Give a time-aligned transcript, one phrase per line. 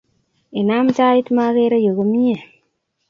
[0.59, 2.35] Inam tait makere yu komnye